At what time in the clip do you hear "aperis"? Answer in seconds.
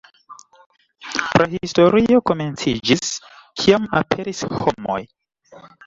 4.05-4.45